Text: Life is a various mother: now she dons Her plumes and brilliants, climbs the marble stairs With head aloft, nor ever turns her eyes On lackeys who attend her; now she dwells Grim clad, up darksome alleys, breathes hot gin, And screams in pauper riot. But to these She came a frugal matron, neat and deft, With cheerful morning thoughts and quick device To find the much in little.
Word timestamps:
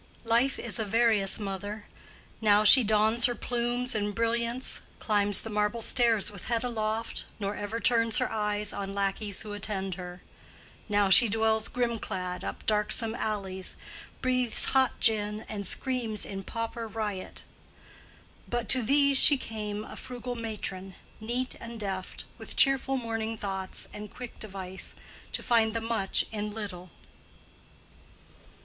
Life 0.25 0.57
is 0.57 0.79
a 0.79 0.83
various 0.83 1.37
mother: 1.39 1.85
now 2.41 2.63
she 2.63 2.83
dons 2.83 3.27
Her 3.27 3.35
plumes 3.35 3.93
and 3.93 4.15
brilliants, 4.15 4.81
climbs 4.97 5.41
the 5.43 5.49
marble 5.51 5.83
stairs 5.83 6.31
With 6.31 6.45
head 6.45 6.63
aloft, 6.63 7.25
nor 7.39 7.55
ever 7.55 7.79
turns 7.79 8.17
her 8.17 8.31
eyes 8.31 8.73
On 8.73 8.95
lackeys 8.95 9.41
who 9.41 9.53
attend 9.53 9.93
her; 10.01 10.23
now 10.89 11.11
she 11.11 11.29
dwells 11.29 11.67
Grim 11.67 11.99
clad, 11.99 12.43
up 12.43 12.65
darksome 12.65 13.13
alleys, 13.13 13.77
breathes 14.21 14.65
hot 14.73 14.99
gin, 14.99 15.45
And 15.47 15.67
screams 15.67 16.25
in 16.25 16.41
pauper 16.45 16.87
riot. 16.87 17.43
But 18.49 18.69
to 18.69 18.81
these 18.81 19.19
She 19.19 19.37
came 19.37 19.83
a 19.83 19.95
frugal 19.95 20.33
matron, 20.33 20.95
neat 21.19 21.53
and 21.61 21.79
deft, 21.79 22.25
With 22.39 22.55
cheerful 22.55 22.97
morning 22.97 23.37
thoughts 23.37 23.87
and 23.93 24.11
quick 24.11 24.39
device 24.39 24.95
To 25.33 25.43
find 25.43 25.75
the 25.75 25.79
much 25.79 26.25
in 26.31 26.55
little. 26.55 26.89